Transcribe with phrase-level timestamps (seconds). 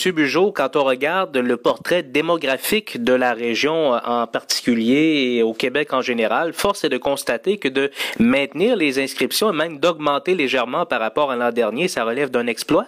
[0.00, 5.52] Monsieur Bugeaud, quand on regarde le portrait démographique de la région en particulier et au
[5.52, 10.34] Québec en général, force est de constater que de maintenir les inscriptions et même d'augmenter
[10.34, 12.86] légèrement par rapport à l'an dernier, ça relève d'un exploit?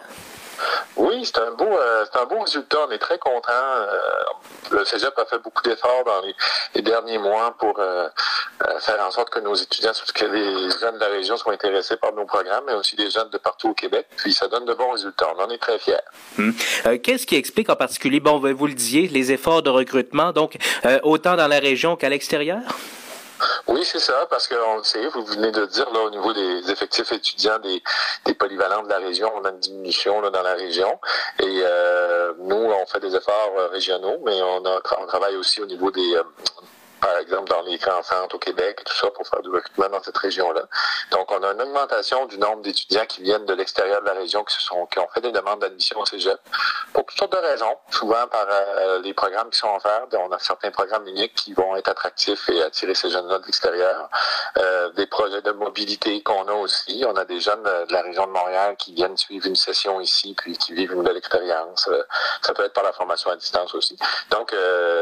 [0.97, 2.79] Oui, c'est un beau, euh, un beau résultat.
[2.89, 3.53] On est très content.
[3.53, 3.97] Euh,
[4.71, 6.21] le Cégep a fait beaucoup d'efforts dans
[6.75, 8.09] les, derniers mois pour euh,
[8.81, 12.13] faire en sorte que nos étudiants, que les jeunes de la région soient intéressés par
[12.13, 14.07] nos programmes, mais aussi des jeunes de partout au Québec.
[14.17, 15.29] Puis ça donne de bons résultats.
[15.37, 15.97] On en est très fiers.
[16.39, 16.55] Hum.
[17.03, 20.57] Qu'est-ce qui explique en particulier, bon, vous le disiez, les efforts de recrutement, donc
[21.03, 22.61] autant dans la région qu'à l'extérieur?
[23.73, 26.71] Oui, c'est ça, parce qu'on le sait, vous venez de dire, là, au niveau des
[26.71, 31.01] effectifs étudiants des, polyvalents de la région, on a une diminution là, dans la région.
[31.39, 35.67] Et euh, nous, on fait des efforts euh, régionaux, mais on, on travaille aussi au
[35.67, 36.23] niveau des, euh,
[37.03, 40.03] par exemple, dans les grands centres au Québec, tout ça, pour faire du recrutement dans
[40.03, 40.63] cette région-là.
[41.11, 44.45] Donc, on a une augmentation du nombre d'étudiants qui viennent de l'extérieur de la région,
[44.45, 46.39] qui, se sont, qui ont fait des demandes d'admission au cégep,
[46.93, 50.07] pour toutes sortes de raisons, souvent par euh, les programmes qui sont offerts.
[50.13, 54.09] On a certains programmes uniques qui vont être attractifs et attirer ces jeunes-là de l'extérieur.
[54.59, 57.05] Euh, des projets de mobilité qu'on a aussi.
[57.05, 60.35] On a des jeunes de la région de Montréal qui viennent suivre une session ici,
[60.39, 61.89] puis qui vivent une belle expérience.
[61.89, 62.05] Euh,
[62.43, 63.99] ça peut être par la formation à distance aussi.
[64.31, 64.55] Donc,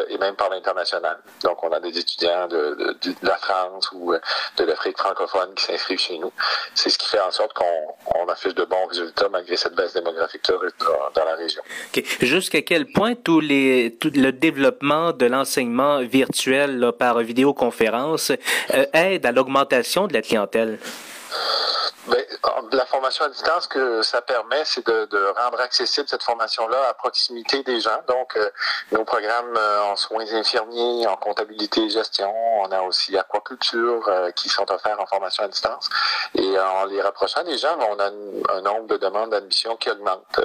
[0.08, 1.18] et même par l'international.
[1.42, 4.20] Donc, on a des des étudiants de, la France ou euh,
[4.56, 6.32] de l'Afrique francophone qui s'inscrivent chez nous.
[6.74, 10.42] C'est ce qui fait en sorte qu'on affiche de bons résultats malgré cette baisse démographique
[11.14, 11.62] dans, la région.
[12.20, 18.32] Jusqu'à quel point tous les, tout le développement de l'enseignement virtuel par vidéoconférence
[18.74, 20.78] euh, aide à l'augmentation de la clientèle?
[22.72, 27.62] La formation à distance, que ça permet, c'est de, rendre accessible cette formation-là à proximité
[27.62, 28.00] des gens.
[28.08, 28.50] Donc, euh,
[28.92, 34.30] nos programmes euh, en soins infirmiers, en comptabilité et gestion, on a aussi aquaculture euh,
[34.30, 35.90] qui sont offerts en formation à distance.
[36.34, 40.40] Et en les rapprochant des gens, on a un, nombre de demandes d'admission qui augmente.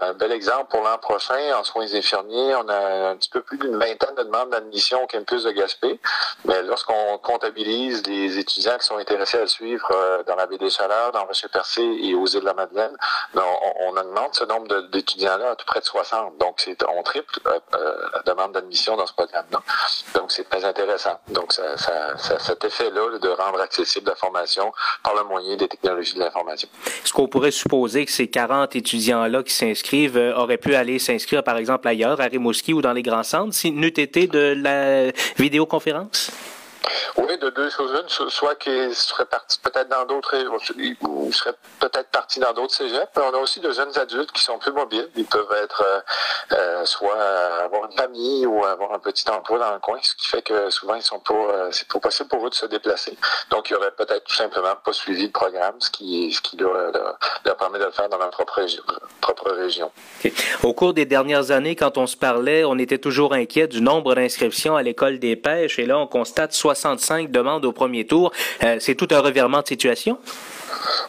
[0.00, 3.58] un bel exemple pour l'an prochain, en soins infirmiers, on a un petit peu plus
[3.58, 6.00] d'une vingtaine de demandes d'admission au campus de Gaspé.
[6.44, 10.58] Mais lorsqu'on comptabilise les étudiants qui sont intéressés à le suivre dans la baie
[11.12, 12.96] dans Rocher-Percé et aux îles de la Madeleine,
[13.34, 13.42] ben,
[13.80, 16.38] on, augmente ce nombre d'étudiants-là à tout près de 60.
[16.38, 19.60] Donc, on triple euh, euh, la demande d'admission dans ce programme-là.
[20.14, 21.18] Donc, c'est très intéressant.
[21.28, 21.76] Donc, ça,
[22.38, 24.72] cet effet-là de rendre accessible la formation
[25.02, 26.68] par le moyen des technologies de l'information.
[27.04, 31.42] Est-ce qu'on pourrait supposer que ces 40 étudiants-là qui s'inscrivent euh, auraient pu aller s'inscrire,
[31.42, 35.12] par exemple, ailleurs, à Rimouski ou dans les grands centres, si n'eût été de la
[35.36, 36.30] vidéoconférence?
[37.18, 40.34] Oui, de deux choses une, soit qu'ils seraient partis peut-être dans d'autres,
[41.02, 43.06] ou seraient peut-être partis dans d'autres cégeps.
[43.16, 45.08] On a aussi de jeunes adultes qui sont plus mobiles.
[45.16, 46.00] Ils peuvent être euh,
[46.52, 47.20] euh, soit
[47.64, 50.70] avoir une famille ou avoir un petit emploi dans le coin, ce qui fait que
[50.70, 53.16] souvent ils sont pas, euh, c'est pas possible pour eux de se déplacer.
[53.50, 57.18] Donc il y aurait peut-être tout simplement pas suivi le programme, ce qui, leur,
[57.58, 58.62] permet de le faire dans leur propre,
[59.52, 59.90] région.
[60.62, 64.14] Au cours des dernières années, quand on se parlait, on était toujours inquiet du nombre
[64.14, 66.52] d'inscriptions à l'école des pêches, et là on constate
[67.02, 68.32] 65 demandes au premier tour.
[68.62, 70.18] Euh, c'est tout un revirement de situation?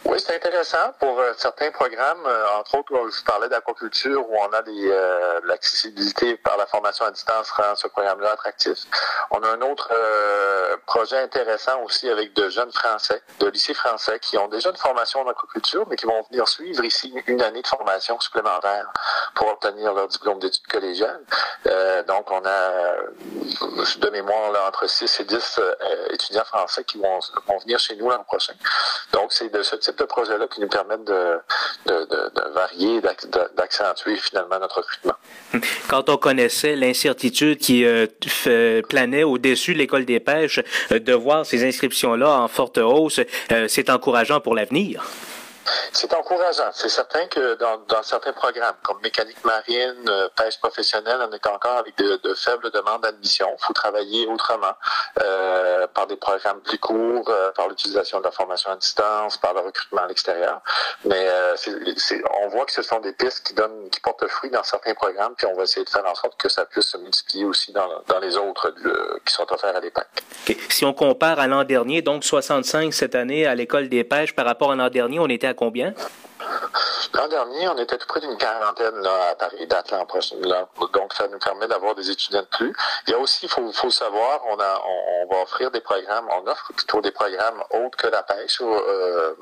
[0.06, 4.52] Oui, c'est intéressant pour euh, certains programmes, euh, entre autres, je parlais d'aquaculture où on
[4.52, 8.80] a des euh, l'accessibilité par la formation à distance rend ce programme-là attractif.
[9.30, 9.90] On a un autre
[10.86, 15.20] projet intéressant aussi avec de jeunes Français, de lycées français qui ont déjà une formation
[15.20, 18.92] en aquaculture, mais qui vont venir suivre ici une année de formation supplémentaire
[19.34, 21.20] pour obtenir leur diplôme d'études collégiales.
[22.06, 22.96] donc, on a
[23.98, 25.60] de mémoire là, entre 6 et 10
[26.10, 28.54] étudiants français qui vont, vont venir chez nous l'an prochain.
[29.12, 31.40] Donc, c'est de ce type de projet-là qui nous permettent de,
[32.54, 33.00] varier,
[33.56, 35.14] d'accentuer finalement notre recrutement.
[35.88, 40.60] Quand on connaissait l'incertitude qui euh, planait au-dessus de l'école des pêches,
[40.92, 43.20] euh, de voir ces inscriptions-là en forte hausse,
[43.52, 45.04] euh, c'est encourageant pour l'avenir.
[45.92, 46.70] C'est encourageant.
[46.72, 51.78] C'est certain que dans, certains programmes, comme mécanique marine, euh, pêche professionnelle, on est encore
[51.78, 53.48] avec de, faibles demandes d'admission.
[53.58, 54.74] Il faut travailler autrement
[55.22, 59.54] euh, par des programmes plus courts, euh, par l'utilisation de la formation à distance, par
[59.54, 60.60] le recrutement à l'extérieur.
[61.04, 61.28] Mais
[62.42, 65.34] on voit que ce sont des pistes qui donnent, qui portent fruit dans certains programmes,
[65.36, 67.88] puis on va essayer de faire en sorte que ça puisse se multiplier aussi dans,
[68.08, 68.74] dans les autres
[69.24, 70.06] qui sont offerts à l'EPAC.
[70.68, 74.44] Si on compare à l'an dernier, donc 65 cette année à l'école des pêches par
[74.44, 75.94] rapport à l'an dernier, on était à combien?
[77.14, 80.36] L'an dernier, on était tout près d'une quarantaine à Paris date l'an prochain.
[80.40, 82.74] Donc, ça nous permet d'avoir des étudiants de plus.
[83.06, 87.00] Il y a aussi, il faut, savoir, on, va offrir des programmes, on offre plutôt
[87.00, 89.34] des programmes autres que la pêche euh,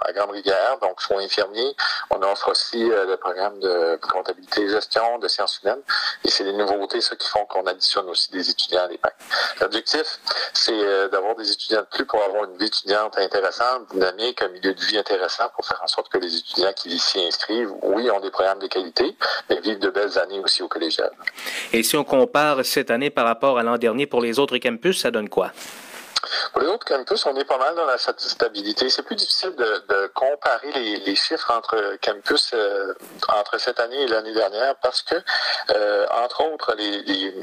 [0.00, 1.76] à Grande-Rivière, donc soins infirmiers.
[2.10, 5.82] On offre aussi euh, le programme de comptabilité et gestion, de sciences humaines.
[6.24, 9.14] Et c'est des nouveautés, ça, qui font qu'on additionne aussi des étudiants à l'EPAC.
[9.60, 10.18] L'objectif,
[10.54, 14.48] c'est euh, d'avoir des étudiants de plus pour avoir une vie étudiante intéressante, dynamique, un
[14.48, 18.10] milieu de vie intéressant pour faire en sorte que les étudiants qui s'y inscrivent, oui,
[18.10, 19.16] ont des programmes de qualité,
[19.48, 21.10] mais vivent de belles années aussi au collégial.
[21.72, 25.00] Et si on compare cette année par rapport à l'an dernier pour les autres campus,
[25.00, 25.52] ça donne quoi?
[26.60, 28.88] Les autres campus, on est pas mal dans la stabilité.
[28.88, 32.94] C'est plus difficile de, comparer les, chiffres entre campus euh,
[33.28, 35.16] entre cette année et l'année dernière parce que,
[35.70, 36.74] euh, entre autres,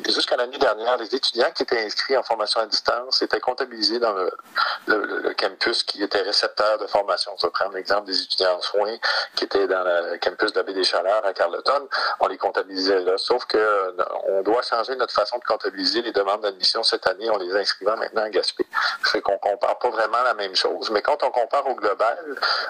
[0.10, 4.13] jusqu'à l'année dernière, les étudiants qui étaient inscrits en formation à distance étaient comptabilisés dans
[4.13, 7.31] le, campus qui était récepteur de formation.
[7.42, 8.98] Je prendre l'exemple des étudiants en soins
[9.36, 11.88] qui étaient dans le campus de la baie des Chaleurs à Carleton.
[12.19, 13.18] On les comptabilisait là.
[13.18, 13.92] Sauf que euh,
[14.27, 17.30] on doit changer notre façon de comptabiliser les demandes d'admission cette année.
[17.30, 18.65] On les inscrivant maintenant à Gaspé.
[19.06, 20.92] C'est qu'on compare pas vraiment la même chose.
[20.92, 22.18] Mais quand on compare au global,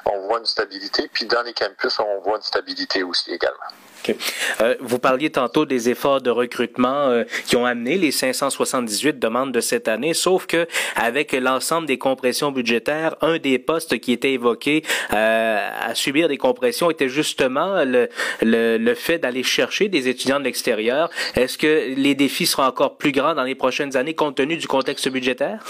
[0.06, 1.10] on voit une stabilité.
[1.14, 3.58] Puis dans les campus, on voit une stabilité aussi également.
[4.04, 4.18] Okay.
[4.60, 9.54] Euh, vous parliez tantôt des efforts de recrutement euh, qui ont amené les 578 demandes
[9.54, 14.34] de cette année, sauf que avec l'ensemble des compressions budgétaires, un des postes qui était
[14.34, 14.84] évoqué
[15.14, 18.10] euh, à subir des compressions était justement le,
[18.42, 21.10] le, le fait d'aller chercher des étudiants de l'extérieur.
[21.36, 24.68] Est-ce que les défis seront encore plus grands dans les prochaines années compte tenu du
[24.68, 25.64] contexte budgétaire?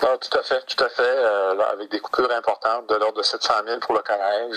[0.00, 1.02] Ah, tout à fait, tout à fait.
[1.02, 4.56] Euh, avec des coupures importantes de l'ordre de 700 000 pour le collège,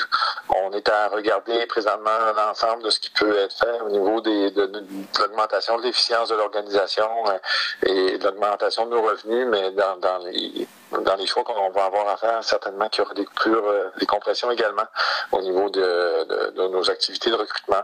[0.50, 4.52] on est à regarder présentement l'ensemble de ce qui peut être fait au niveau des,
[4.52, 4.72] de,
[5.20, 10.20] l'augmentation de l'efficience de l'organisation euh, et de l'augmentation de nos revenus, mais dans, dans
[10.20, 10.68] les
[11.00, 13.90] dans les choix qu'on va avoir à faire, certainement qu'il y aura des coupures, euh,
[13.98, 14.84] des compressions également
[15.32, 17.82] au niveau de, de, nos activités de recrutement.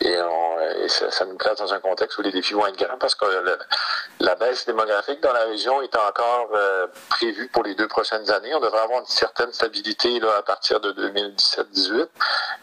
[0.00, 0.16] Et,
[0.88, 3.24] ça, nous place dans un contexte où les défis vont être grands parce que
[4.18, 6.48] la baisse démographique dans la région est encore
[7.08, 8.54] prévue pour les deux prochaines années.
[8.54, 12.08] On devrait avoir une certaine stabilité là, à partir de 2017-18.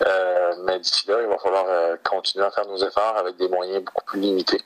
[0.06, 3.48] Euh, mais d'ici là, il va falloir euh, continuer à faire nos efforts avec des
[3.48, 4.62] moyens beaucoup plus limités.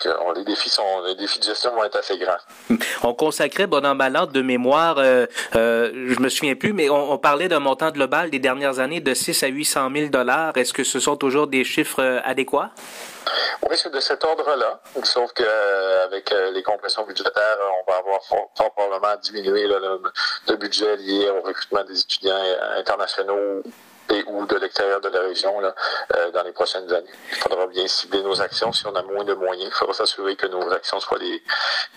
[0.00, 2.78] Que on, les défis sont les défis de gestion vont être assez grands.
[3.02, 5.26] On consacrait bon an de mémoire, euh,
[5.56, 9.00] euh, je me souviens plus, mais on, on parlait d'un montant global des dernières années
[9.00, 10.56] de 6 à 800 000 dollars.
[10.56, 12.70] Est-ce que ce sont toujours des chiffres euh, adéquats?
[13.68, 14.80] Oui, c'est de cet ordre-là.
[15.02, 19.66] Sauf que euh, avec euh, les compressions budgétaires, on va avoir fort, fort probablement diminué
[19.66, 20.02] là, le,
[20.48, 22.36] le, budget lié au recrutement des étudiants
[22.76, 23.62] internationaux
[24.10, 25.74] et ou de l'extérieur de la région là,
[26.16, 27.06] euh, dans les prochaines années.
[27.30, 28.72] Il faudra bien cibler nos actions.
[28.72, 31.42] Si on a moins de moyens, il faudra s'assurer que nos actions soient les,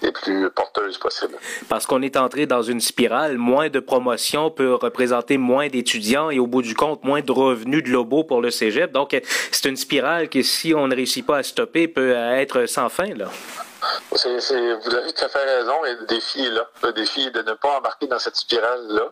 [0.01, 1.37] les plus porteuses possibles.
[1.69, 6.39] Parce qu'on est entré dans une spirale, moins de promotion peut représenter moins d'étudiants et
[6.39, 8.91] au bout du compte, moins de revenus de l'OBO pour le cégep.
[8.91, 9.15] Donc,
[9.51, 13.13] c'est une spirale que si on ne réussit pas à stopper, peut être sans fin.
[13.13, 13.29] là.
[14.11, 16.67] Vous avez tout à fait raison, et le défi est là.
[16.83, 19.11] Le défi est de ne pas embarquer dans cette spirale-là.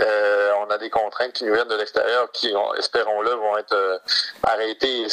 [0.00, 3.74] Euh, on a des contraintes qui nous viennent de l'extérieur qui, on, espérons-le, vont être
[3.74, 3.98] euh,
[4.42, 5.06] arrêtées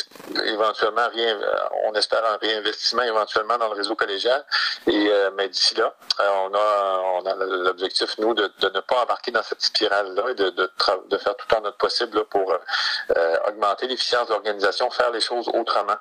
[0.46, 1.08] éventuellement.
[1.14, 1.38] Rien,
[1.86, 4.44] on espère un réinvestissement éventuellement dans le réseau collégial.
[4.88, 10.32] Euh, mais d'ici là, on a, l'objectif, nous, de, ne pas embarquer dans cette spirale-là
[10.32, 10.72] et de,
[11.18, 12.54] faire tout en notre possible pour
[13.48, 15.98] augmenter l'efficience de l'organisation, faire les choses autrement,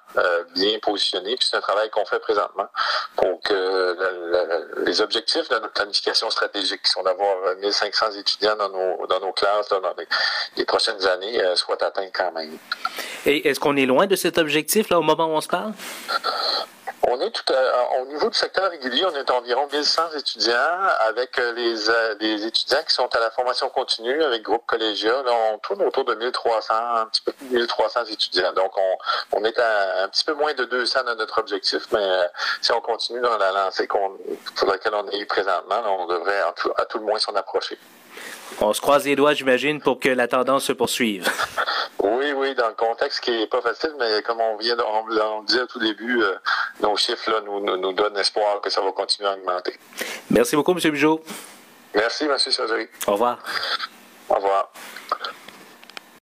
[0.54, 1.36] bien positionner.
[1.36, 2.68] Puis c'est un travail qu'on fait présentement
[3.16, 8.56] pour que la, la, les objectifs de notre planification stratégique, qui sont d'avoir 1500 étudiants
[8.56, 10.06] dans nos, dans nos classes dans les,
[10.56, 12.58] les, prochaines années, euh, soient atteints quand même.
[13.24, 15.72] Et est-ce qu'on est loin de cet objectif là au moment où on se parle?
[17.02, 20.54] On est tout à, au niveau du secteur régulier, on est environ 1100 étudiants
[21.06, 21.74] avec les,
[22.20, 25.24] les étudiants qui sont à la formation continue avec groupe collégial.
[25.28, 28.52] On tourne autour de 1300, un petit peu plus de 1300 étudiants.
[28.54, 31.98] Donc, on, on est à un petit peu moins de 200 dans notre objectif, mais
[32.00, 32.22] euh,
[32.60, 34.16] si on continue dans la lancée qu'on,
[34.56, 37.78] sur laquelle on est présentement, on devrait à tout, à tout le moins s'en approcher.
[38.60, 41.28] On se croise les doigts, j'imagine, pour que la tendance se poursuive.
[42.02, 45.04] Oui, oui, dans le contexte qui est pas facile, mais comme on vient, de, on,
[45.38, 46.36] on disait au tout début, euh,
[46.80, 49.74] nos chiffres là, nous, nous, nous donnent espoir que ça va continuer à augmenter.
[50.30, 50.78] Merci beaucoup, M.
[50.90, 51.22] Bijot.
[51.94, 52.36] Merci, M.
[52.38, 52.88] Sergerie.
[53.06, 53.38] Au revoir.
[54.28, 54.65] Au revoir.